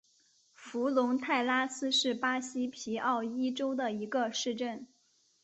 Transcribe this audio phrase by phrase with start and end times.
[0.55, 4.87] 弗龙泰拉斯是巴西皮奥伊州的一个市镇。